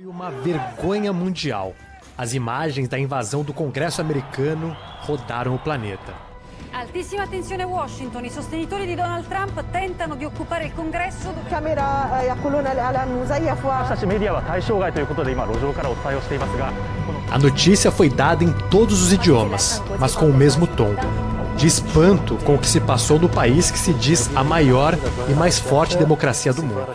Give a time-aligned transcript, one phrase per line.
[0.00, 1.74] Foi uma vergonha mundial.
[2.16, 6.14] As imagens da invasão do Congresso americano rodaram o planeta.
[6.72, 11.28] altíssima tensione em Washington, os sostenitori de Donald Trump tentam di occupare il congresso.
[17.30, 20.94] A notícia foi dada em todos os idiomas, mas com o mesmo tom.
[21.56, 24.94] De espanto com o que se passou no país que se diz a maior
[25.28, 26.86] e mais forte democracia do mundo.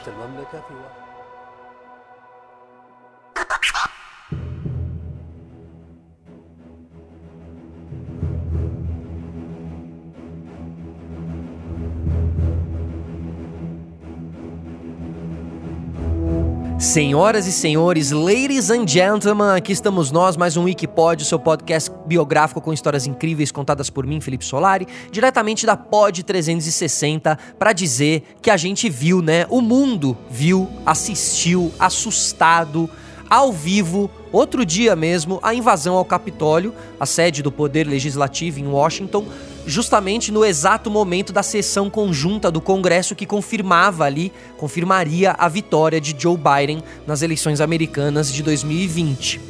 [16.86, 22.62] Senhoras e senhores, ladies and gentlemen, aqui estamos nós, mais um Wikipod, seu podcast biográfico
[22.62, 28.52] com histórias incríveis contadas por mim, Felipe Solari, diretamente da Pod 360, para dizer que
[28.52, 29.48] a gente viu, né?
[29.50, 32.90] O mundo viu, assistiu, assustado,
[33.36, 38.68] ao vivo, outro dia mesmo, a invasão ao Capitólio, a sede do Poder Legislativo em
[38.68, 39.26] Washington,
[39.68, 46.00] justamente no exato momento da sessão conjunta do Congresso que confirmava ali, confirmaria a vitória
[46.00, 49.42] de Joe Biden nas eleições americanas de 2020.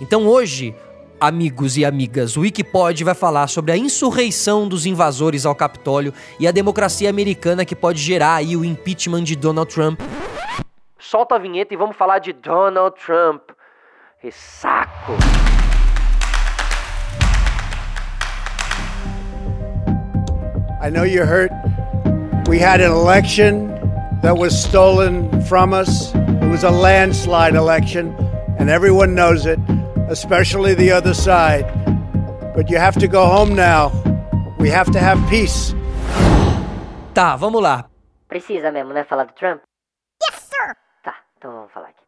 [0.00, 0.72] Então hoje,
[1.20, 6.46] amigos e amigas, o Wikipod vai falar sobre a insurreição dos invasores ao Capitólio e
[6.46, 10.00] a democracia americana que pode gerar aí o impeachment de Donald Trump.
[11.04, 13.52] Solta a vinheta e vamos falar de Donald Trump.
[14.22, 15.12] Ressaco.
[20.80, 21.50] I know you're hurt.
[22.48, 23.68] We had an election
[24.22, 26.14] that was stolen from us.
[26.14, 28.14] It was a landslide election,
[28.58, 29.58] and everyone knows it,
[30.08, 31.66] especially the other side.
[32.56, 33.92] But you have to go home now.
[34.58, 35.74] We have to have peace.
[37.12, 37.90] Tá, vamos lá.
[38.26, 39.04] Precisa mesmo, né?
[39.04, 39.60] Falar do Trump?
[40.22, 40.74] Yes, sir!
[41.02, 42.04] Tá, então vamos falar aqui.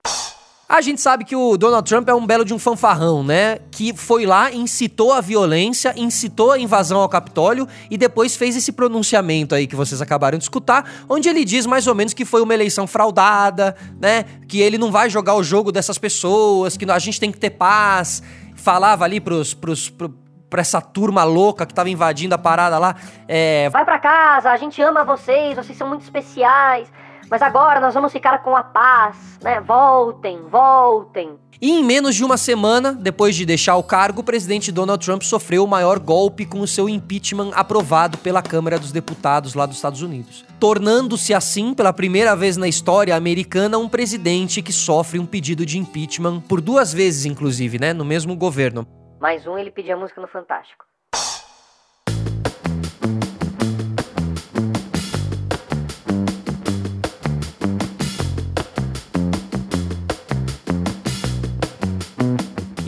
[0.69, 3.59] A gente sabe que o Donald Trump é um belo de um fanfarrão, né?
[3.71, 8.73] Que foi lá, incitou a violência, incitou a invasão ao Capitólio e depois fez esse
[8.73, 12.43] pronunciamento aí que vocês acabaram de escutar, onde ele diz mais ou menos que foi
[12.43, 14.25] uma eleição fraudada, né?
[14.49, 17.51] Que ele não vai jogar o jogo dessas pessoas, que a gente tem que ter
[17.51, 18.21] paz.
[18.57, 19.55] Falava ali pros.
[19.55, 20.13] pros pro,
[20.51, 22.97] pra essa turma louca que tava invadindo a parada lá.
[23.29, 23.69] É.
[23.71, 26.89] Vai pra casa, a gente ama vocês, vocês são muito especiais.
[27.31, 29.61] Mas agora nós vamos ficar com a paz, né?
[29.61, 31.39] Voltem, voltem.
[31.61, 35.23] E em menos de uma semana, depois de deixar o cargo, o presidente Donald Trump
[35.23, 39.77] sofreu o maior golpe com o seu impeachment aprovado pela Câmara dos Deputados lá dos
[39.77, 40.45] Estados Unidos.
[40.61, 45.79] Tornando-se assim, pela primeira vez na história americana, um presidente que sofre um pedido de
[45.79, 47.95] impeachment por duas vezes, inclusive, né?
[47.95, 48.87] No mesmo governo.
[49.19, 50.85] Mais um, ele pedia música no Fantástico.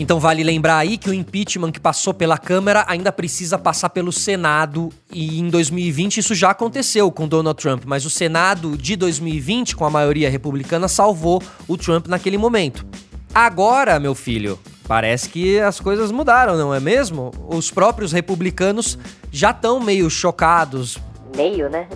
[0.09, 4.11] Então vale lembrar aí que o impeachment que passou pela Câmara ainda precisa passar pelo
[4.11, 9.75] Senado e em 2020 isso já aconteceu com Donald Trump, mas o Senado de 2020
[9.75, 12.87] com a maioria republicana salvou o Trump naquele momento.
[13.35, 17.29] Agora, meu filho, parece que as coisas mudaram, não é mesmo?
[17.47, 18.97] Os próprios republicanos
[19.31, 20.97] já estão meio chocados,
[21.35, 21.87] Meio, né?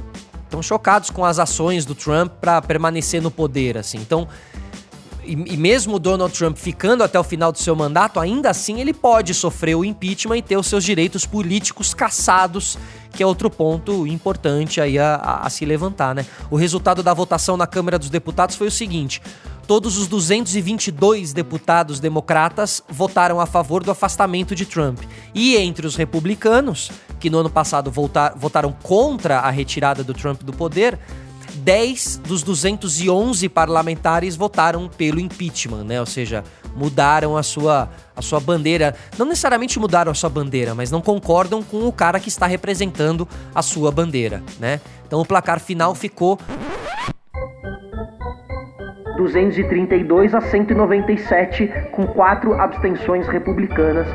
[0.43, 3.97] estão chocados com as ações do Trump para permanecer no poder, assim.
[3.97, 4.27] Então,
[5.25, 8.79] e, e mesmo o Donald Trump ficando até o final do seu mandato, ainda assim
[8.81, 12.77] ele pode sofrer o impeachment e ter os seus direitos políticos cassados,
[13.11, 16.25] que é outro ponto importante aí a, a- a se levantar, né?
[16.49, 19.21] O resultado da votação na Câmara dos Deputados foi o seguinte:
[19.67, 24.99] todos os 222 deputados democratas votaram a favor do afastamento de Trump.
[25.33, 30.41] E entre os republicanos, que no ano passado volta- votaram contra a retirada do Trump
[30.43, 30.97] do poder,
[31.63, 35.99] 10 dos 211 parlamentares votaram pelo impeachment, né?
[35.99, 36.43] Ou seja,
[36.75, 38.93] mudaram a sua, a sua bandeira.
[39.17, 43.27] Não necessariamente mudaram a sua bandeira, mas não concordam com o cara que está representando
[43.55, 44.81] a sua bandeira, né?
[45.07, 46.37] Então o placar final ficou
[49.15, 54.07] 232 a 197, com quatro abstenções republicanas.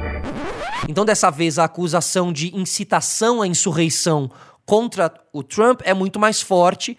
[0.86, 4.30] Então, dessa vez, a acusação de incitação à insurreição
[4.66, 6.98] contra o Trump é muito mais forte.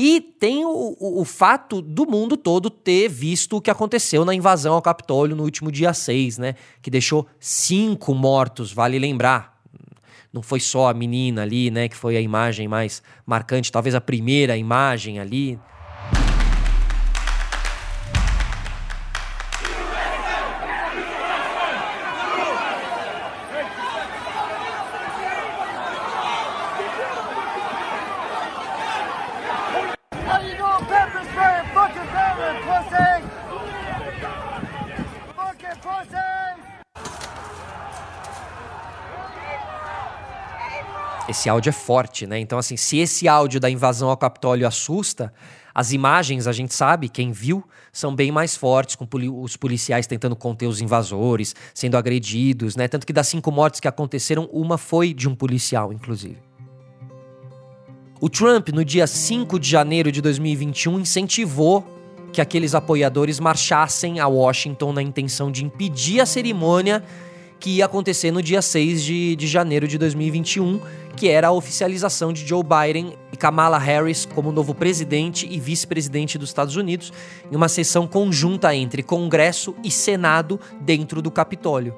[0.00, 4.32] E tem o, o- o fato do mundo todo ter visto o que aconteceu na
[4.32, 6.54] invasão ao Capitólio no último dia 6, né?
[6.80, 9.58] Que deixou cinco mortos, vale lembrar.
[10.32, 11.88] Não foi só a menina ali, né?
[11.88, 15.58] Que foi a imagem mais marcante, talvez a primeira imagem ali.
[41.38, 42.40] Esse áudio é forte, né?
[42.40, 45.32] Então, assim, se esse áudio da invasão ao Capitólio assusta,
[45.72, 47.62] as imagens, a gente sabe, quem viu,
[47.92, 52.88] são bem mais fortes, com poli os policiais tentando conter os invasores, sendo agredidos, né?
[52.88, 56.42] Tanto que das cinco mortes que aconteceram, uma foi de um policial, inclusive.
[58.20, 61.86] O Trump, no dia 5 de janeiro de 2021, incentivou
[62.32, 67.00] que aqueles apoiadores marchassem a Washington na intenção de impedir a cerimônia
[67.60, 70.80] que ia acontecer no dia 6 de, de janeiro de 2021,
[71.16, 76.38] que era a oficialização de Joe Biden e Kamala Harris como novo presidente e vice-presidente
[76.38, 77.12] dos Estados Unidos,
[77.50, 81.94] em uma sessão conjunta entre Congresso e Senado dentro do Capitólio.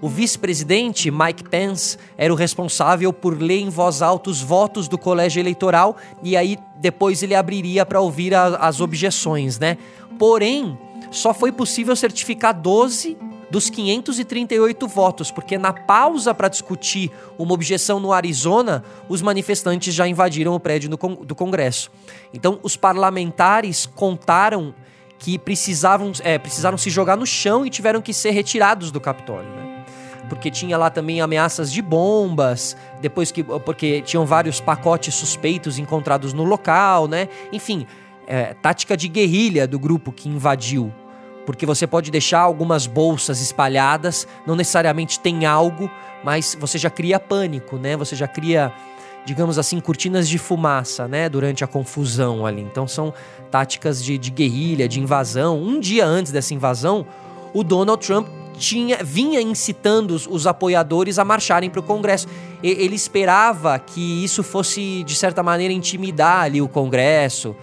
[0.00, 4.96] O vice-presidente, Mike Pence, era o responsável por ler em voz alta os votos do
[4.96, 9.76] colégio eleitoral e aí depois ele abriria para ouvir a, as objeções, né?
[10.16, 10.78] Porém,
[11.10, 13.16] só foi possível certificar 12
[13.50, 20.06] dos 538 votos, porque na pausa para discutir uma objeção no Arizona, os manifestantes já
[20.06, 21.90] invadiram o prédio do, Congresso.
[22.32, 24.74] Então, os parlamentares contaram
[25.18, 29.48] que precisavam, é, precisaram se jogar no chão e tiveram que ser retirados do Capitólio.
[29.50, 29.68] Né?
[30.28, 36.34] porque tinha lá também ameaças de bombas, depois que porque tinham vários pacotes suspeitos encontrados
[36.34, 37.28] no local, né?
[37.50, 37.86] Enfim,
[38.26, 40.92] é, tática de guerrilha do grupo que invadiu,
[41.48, 45.90] porque você pode deixar algumas bolsas espalhadas, não necessariamente tem algo,
[46.22, 47.96] mas você já cria pânico, né?
[47.96, 48.70] Você já cria
[49.24, 52.60] digamos assim, cortinas de fumaça, né, durante a confusão ali.
[52.60, 53.14] Então são
[53.50, 55.58] táticas de, de guerrilha, de invasão.
[55.58, 57.06] Um dia antes dessa invasão,
[57.54, 58.28] o Donald Trump
[58.58, 62.28] tinha, vinha incitando os, os apoiadores a marcharem para o Congresso.
[62.62, 67.56] E, ele esperava que isso fosse, de certa maneira, intimidar ali o Congresso,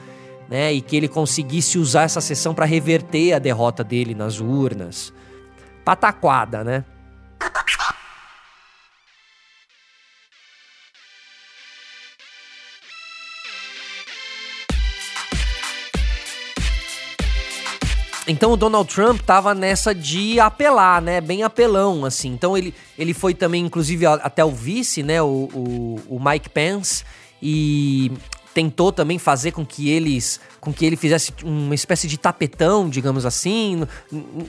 [0.50, 0.74] né?
[0.74, 5.14] E que ele conseguisse usar essa sessão para reverter a derrota dele nas urnas.
[5.84, 6.84] Pataquada, né?
[18.28, 21.22] Então o Donald Trump tava nessa de apelar, né?
[21.22, 22.30] Bem apelão, assim.
[22.30, 25.22] Então ele, ele foi também, inclusive, até o vice, né?
[25.22, 27.04] O, o, o Mike Pence.
[27.42, 28.12] E
[28.56, 33.26] tentou também fazer com que eles com que ele fizesse uma espécie de tapetão, digamos
[33.26, 33.86] assim.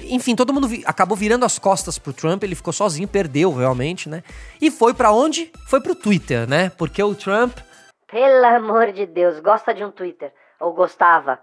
[0.08, 4.08] Enfim, todo mundo vi acabou virando as costas pro Trump, ele ficou sozinho, perdeu realmente,
[4.08, 4.22] né?
[4.62, 5.50] E foi para onde?
[5.66, 6.70] Foi pro Twitter, né?
[6.78, 7.58] Porque o Trump,
[8.08, 11.40] pelo amor de Deus, gosta de um Twitter ou gostava.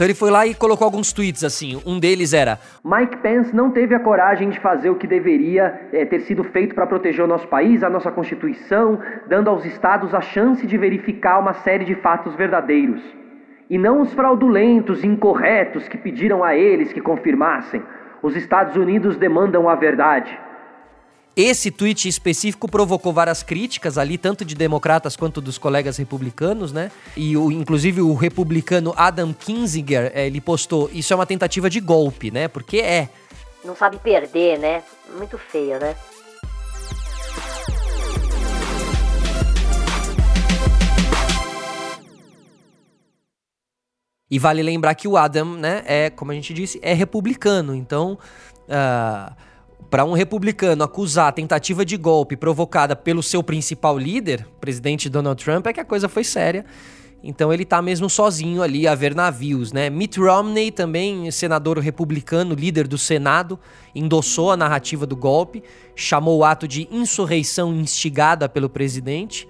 [0.00, 1.78] Então ele foi lá e colocou alguns tweets assim.
[1.84, 6.06] Um deles era: Mike Pence não teve a coragem de fazer o que deveria é,
[6.06, 8.98] ter sido feito para proteger o nosso país, a nossa Constituição,
[9.28, 13.02] dando aos estados a chance de verificar uma série de fatos verdadeiros.
[13.68, 17.82] E não os fraudulentos, incorretos que pediram a eles que confirmassem.
[18.22, 20.34] Os Estados Unidos demandam a verdade.
[21.36, 26.90] Esse tweet específico provocou várias críticas ali, tanto de democratas quanto dos colegas republicanos, né?
[27.16, 31.78] E o, inclusive o republicano Adam Kinzinger, é, ele postou: Isso é uma tentativa de
[31.78, 32.48] golpe, né?
[32.48, 33.08] Porque é.
[33.64, 34.82] Não sabe perder, né?
[35.16, 35.94] Muito feio, né?
[44.28, 47.74] E vale lembrar que o Adam, né, é, como a gente disse, é republicano.
[47.74, 48.18] Então.
[48.68, 49.49] Uh,
[49.88, 55.42] para um republicano acusar a tentativa de golpe provocada pelo seu principal líder, presidente Donald
[55.42, 56.64] Trump, é que a coisa foi séria.
[57.22, 59.90] Então ele tá mesmo sozinho ali a ver navios, né?
[59.90, 63.58] Mitt Romney, também senador republicano, líder do Senado,
[63.94, 65.62] endossou a narrativa do golpe,
[65.94, 69.46] chamou o ato de insurreição instigada pelo presidente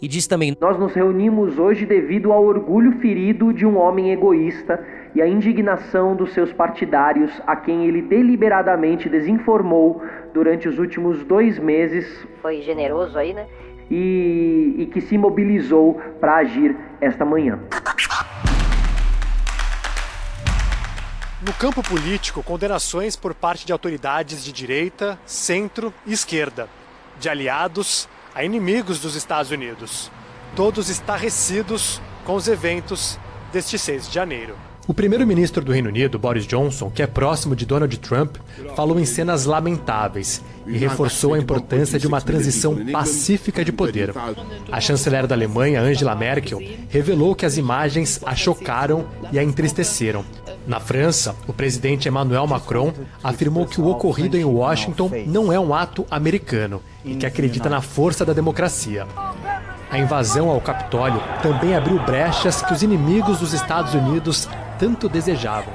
[0.00, 4.84] e diz também: Nós nos reunimos hoje devido ao orgulho ferido de um homem egoísta
[5.14, 10.02] e a indignação dos seus partidários, a quem ele deliberadamente desinformou
[10.32, 12.26] durante os últimos dois meses.
[12.40, 13.46] Foi generoso aí, né?
[13.90, 17.58] E, e que se mobilizou para agir esta manhã.
[21.44, 26.68] No campo político, condenações por parte de autoridades de direita, centro e esquerda,
[27.18, 30.10] de aliados a inimigos dos Estados Unidos,
[30.54, 33.18] todos estarrecidos com os eventos
[33.52, 34.71] deste 6 de janeiro.
[34.88, 38.36] O primeiro-ministro do Reino Unido, Boris Johnson, que é próximo de Donald Trump,
[38.74, 44.12] falou em cenas lamentáveis e reforçou a importância de uma transição pacífica de poder.
[44.72, 50.24] A chanceler da Alemanha, Angela Merkel, revelou que as imagens a chocaram e a entristeceram.
[50.66, 55.72] Na França, o presidente Emmanuel Macron afirmou que o ocorrido em Washington não é um
[55.72, 59.06] ato americano e que acredita na força da democracia.
[59.92, 64.48] A invasão ao Capitólio também abriu brechas que os inimigos dos Estados Unidos
[64.78, 65.72] tanto desejavam.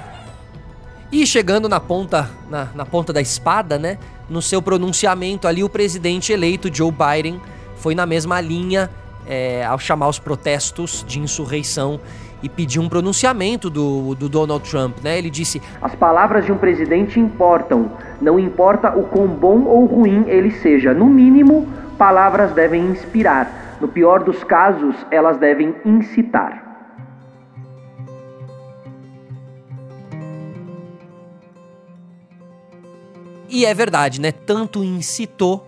[1.12, 3.98] E chegando na ponta, na, na ponta da espada, né?
[4.30, 7.40] No seu pronunciamento ali, o presidente eleito Joe Biden
[7.78, 8.90] foi na mesma linha
[9.26, 12.00] é, ao chamar os protestos de insurreição
[12.44, 15.18] e pedir um pronunciamento do, do Donald Trump, né?
[15.18, 20.26] Ele disse: As palavras de um presidente importam, não importa o quão bom ou ruim
[20.28, 20.94] ele seja.
[20.94, 23.78] No mínimo, palavras devem inspirar.
[23.80, 26.67] No pior dos casos, elas devem incitar.
[33.50, 34.32] E é verdade, né?
[34.32, 35.68] Tanto incitou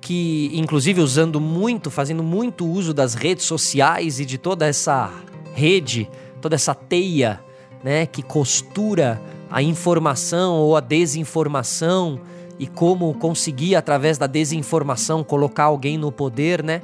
[0.00, 5.10] que, inclusive usando muito, fazendo muito uso das redes sociais e de toda essa
[5.54, 6.10] rede,
[6.40, 7.40] toda essa teia,
[7.84, 12.20] né, que costura a informação ou a desinformação
[12.58, 16.82] e como conseguir através da desinformação colocar alguém no poder, né?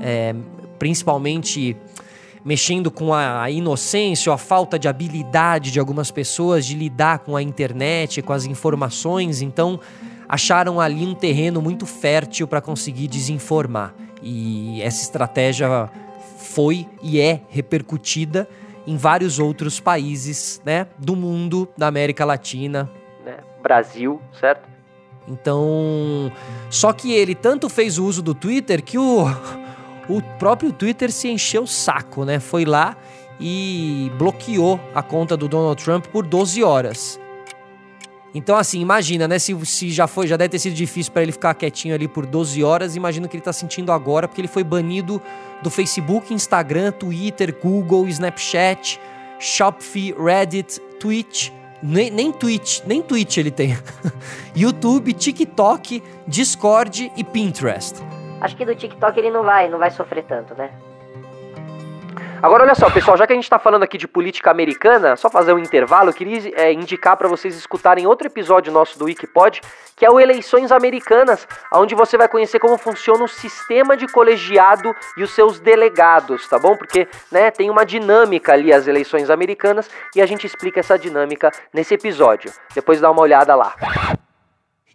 [0.00, 0.34] É,
[0.78, 1.76] principalmente
[2.44, 7.36] mexendo com a inocência ou a falta de habilidade de algumas pessoas de lidar com
[7.36, 9.42] a internet, com as informações.
[9.42, 9.80] Então,
[10.28, 13.94] acharam ali um terreno muito fértil para conseguir desinformar.
[14.22, 15.90] E essa estratégia
[16.38, 18.48] foi e é repercutida
[18.86, 22.90] em vários outros países, né, do mundo, da América Latina,
[23.24, 24.68] né, Brasil, certo?
[25.28, 26.32] Então,
[26.68, 29.24] só que ele tanto fez o uso do Twitter que o
[30.10, 32.40] o próprio Twitter se encheu o saco, né?
[32.40, 32.96] Foi lá
[33.40, 37.18] e bloqueou a conta do Donald Trump por 12 horas.
[38.34, 39.38] Então, assim, imagina, né?
[39.38, 42.26] Se, se já foi, já deve ter sido difícil para ele ficar quietinho ali por
[42.26, 45.20] 12 horas, imagina o que ele tá sentindo agora, porque ele foi banido
[45.62, 49.00] do Facebook, Instagram, Twitter, Google, Snapchat,
[49.38, 51.50] Shopify, Reddit, Twitch.
[51.82, 53.76] Nem, nem Twitch, nem Twitch ele tem.
[54.54, 57.96] YouTube, TikTok, Discord e Pinterest.
[58.40, 60.70] Acho que do TikTok ele não vai, não vai sofrer tanto, né?
[62.42, 65.28] Agora olha só, pessoal, já que a gente está falando aqui de política americana, só
[65.28, 69.60] fazer um intervalo, eu queria é, indicar para vocês escutarem outro episódio nosso do Wikipod,
[69.94, 74.94] que é o Eleições Americanas, onde você vai conhecer como funciona o sistema de colegiado
[75.18, 76.74] e os seus delegados, tá bom?
[76.76, 81.50] Porque, né, tem uma dinâmica ali as eleições americanas e a gente explica essa dinâmica
[81.74, 82.50] nesse episódio.
[82.74, 83.74] Depois dá uma olhada lá.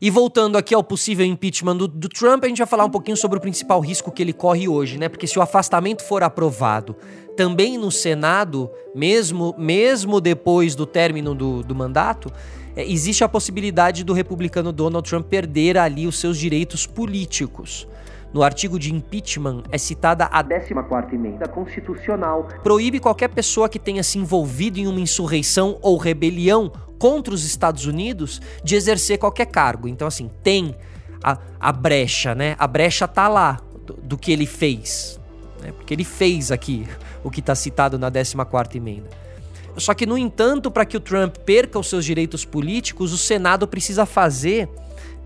[0.01, 3.15] E voltando aqui ao possível impeachment do, do, Trump, a gente vai falar um pouquinho
[3.15, 5.07] sobre o principal risco que ele corre hoje, né?
[5.07, 6.95] Porque se o afastamento for aprovado
[7.37, 12.31] também no Senado, mesmo, mesmo depois do término do, do mandato,
[12.75, 17.87] é, existe a possibilidade do republicano Donald Trump perder ali os seus direitos políticos.
[18.33, 22.49] No artigo de impeachment é citada a 14ª emenda constitucional.
[22.61, 27.85] Proíbe qualquer pessoa que tenha se envolvido em uma insurreição ou rebelião contra os Estados
[27.85, 29.87] Unidos de exercer qualquer cargo.
[29.87, 30.75] Então, assim, tem
[31.23, 32.55] a, a brecha, né?
[32.57, 35.19] A brecha tá lá do, do que ele fez.
[35.61, 35.71] Né?
[35.71, 36.87] Porque ele fez aqui
[37.23, 39.09] o que está citado na 14ª emenda.
[39.77, 43.67] Só que, no entanto, para que o Trump perca os seus direitos políticos, o Senado
[43.67, 44.69] precisa fazer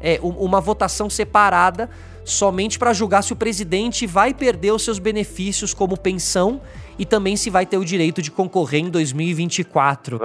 [0.02, 1.90] é, uma votação separada
[2.32, 6.62] somente para julgar se o presidente vai perder os seus benefícios como pensão
[6.98, 10.20] e também se vai ter o direito de concorrer em 2024.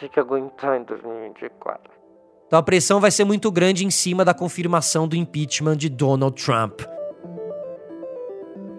[0.00, 1.92] Tem que aguentar em 2024.
[2.46, 6.42] Então a pressão vai ser muito grande em cima da confirmação do impeachment de Donald
[6.42, 6.82] Trump.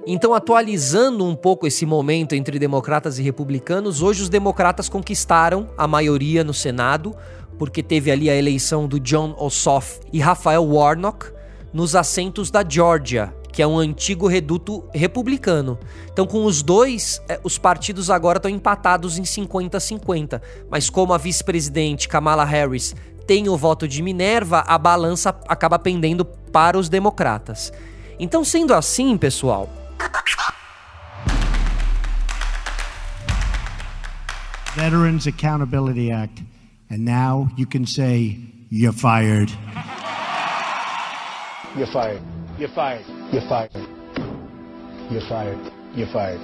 [0.06, 5.88] Então, atualizando um pouco esse momento entre democratas e republicanos, hoje os democratas conquistaram a
[5.88, 7.16] maioria no Senado,
[7.58, 11.33] porque teve ali a eleição do John Ossoff e Rafael Warnock
[11.74, 15.80] nos assentos da Georgia, que é um antigo reduto republicano.
[16.12, 20.42] Então, com os dois, é, os partidos agora estão empatados em 50-50.
[20.70, 26.26] Mas como a vice-presidente Kamala Harris tem o voto de Minerva, a balança acaba pendendo
[26.26, 27.72] para os democratas.
[28.20, 29.70] Então, sendo assim, pessoal.
[34.76, 36.44] Veterans Accountability Act.
[36.90, 38.40] And now you can say,
[38.70, 39.52] you're fired.
[41.76, 42.22] You're fired.
[42.60, 43.04] You're fired.
[43.32, 43.72] You're fired.
[45.10, 45.72] You're fired.
[45.96, 46.40] You're fired.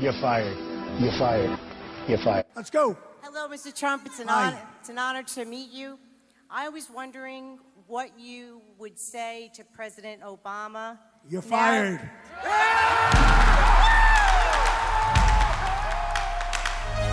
[0.00, 0.56] You're fired.
[0.98, 1.58] You're fired.
[2.08, 2.46] You're fired.
[2.56, 2.96] Let's go.
[3.22, 3.74] Hello, Mr.
[3.78, 4.06] Trump.
[4.06, 4.46] It's an Hi.
[4.48, 4.68] honor.
[4.80, 5.98] It's an honor to meet you.
[6.48, 7.58] I was wondering
[7.88, 10.98] what you would say to President Obama.
[11.28, 12.00] You're fired.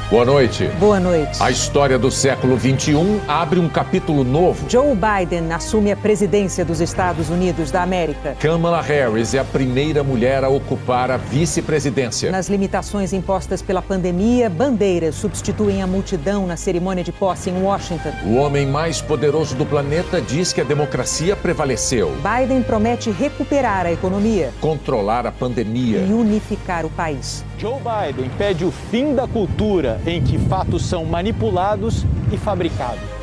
[0.10, 0.70] Boa noite.
[0.80, 1.38] Boa noite.
[1.44, 4.66] A história do século XXI abre um capítulo novo.
[4.70, 8.34] Joe Biden assume a presidência dos Estados Unidos da América.
[8.40, 12.32] Kamala Harris é a primeira mulher a ocupar a vice-presidência.
[12.32, 18.14] Nas limitações impostas pela pandemia, bandeiras substituem a multidão na cerimônia de posse em Washington.
[18.26, 22.14] O homem mais poderoso do planeta diz que a democracia prevaleceu.
[22.24, 27.44] Biden promete recuperar a economia, controlar a pandemia e unificar o país.
[27.58, 33.18] Joe Biden pede o fim da cultura em que fatos são manipulados e fabricados.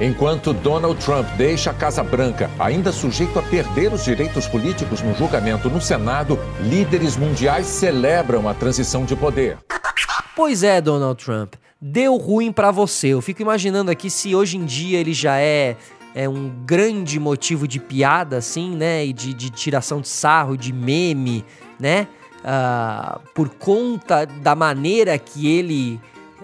[0.00, 5.12] Enquanto Donald Trump deixa a Casa Branca ainda sujeito a perder os direitos políticos no
[5.14, 9.58] julgamento no Senado, líderes mundiais celebram a transição de poder.
[10.36, 13.08] Pois é, Donald Trump, deu ruim para você.
[13.08, 15.76] Eu fico imaginando aqui se hoje em dia ele já é
[16.14, 19.04] é um grande motivo de piada, assim, né?
[19.04, 21.44] E de, de tiração de sarro, de meme,
[21.78, 22.08] né?
[22.38, 26.00] Uh, por conta da maneira que ele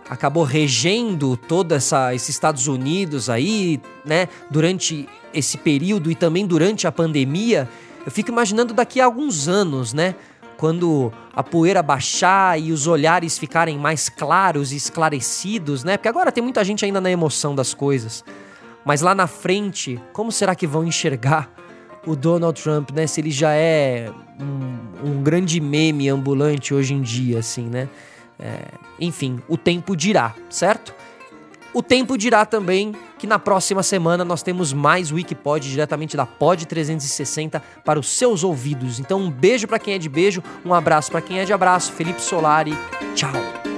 [0.09, 4.29] acabou regendo todo essa, esses Estados Unidos aí, né?
[4.51, 7.69] Durante esse período e também durante a pandemia,
[8.05, 10.15] eu fico imaginando daqui a alguns anos, né?
[10.57, 15.97] Quando a poeira baixar e os olhares ficarem mais claros e esclarecidos, né?
[15.97, 18.25] Porque agora tem muita gente ainda na emoção das coisas.
[18.85, 21.51] Mas lá na frente, como será que vão enxergar
[22.07, 23.07] o Donald Trump, né?
[23.07, 27.89] Se ele já é um, um grande meme ambulante hoje em dia, assim, né?
[28.39, 28.59] É,
[29.01, 30.95] enfim, o tempo dirá, certo?
[31.73, 36.65] O tempo dirá também que na próxima semana nós temos mais Wikipod diretamente da Pod
[36.67, 39.01] 360 para os seus ouvidos.
[39.01, 41.93] Então um beijo para quem é de beijo, um abraço para quem é de abraço.
[41.93, 42.79] Felipe Solari,
[43.17, 43.74] tchau.